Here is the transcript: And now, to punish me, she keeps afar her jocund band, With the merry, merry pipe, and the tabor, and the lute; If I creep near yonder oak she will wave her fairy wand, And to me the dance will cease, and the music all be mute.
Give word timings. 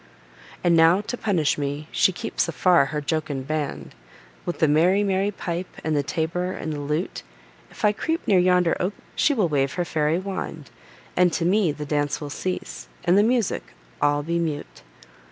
And 0.63 0.75
now, 0.75 1.01
to 1.01 1.15
punish 1.15 1.59
me, 1.59 1.87
she 1.91 2.11
keeps 2.11 2.47
afar 2.47 2.87
her 2.87 3.01
jocund 3.01 3.45
band, 3.47 3.93
With 4.47 4.57
the 4.57 4.67
merry, 4.67 5.03
merry 5.03 5.29
pipe, 5.29 5.67
and 5.83 5.95
the 5.95 6.01
tabor, 6.01 6.53
and 6.53 6.73
the 6.73 6.79
lute; 6.79 7.21
If 7.69 7.85
I 7.85 7.91
creep 7.91 8.27
near 8.27 8.39
yonder 8.39 8.75
oak 8.79 8.95
she 9.15 9.35
will 9.35 9.47
wave 9.47 9.73
her 9.73 9.85
fairy 9.85 10.17
wand, 10.17 10.71
And 11.15 11.31
to 11.33 11.45
me 11.45 11.71
the 11.71 11.85
dance 11.85 12.19
will 12.19 12.31
cease, 12.31 12.87
and 13.03 13.15
the 13.15 13.21
music 13.21 13.61
all 14.01 14.23
be 14.23 14.39
mute. 14.39 14.81